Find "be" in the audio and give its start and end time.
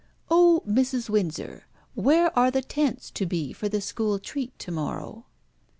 3.27-3.53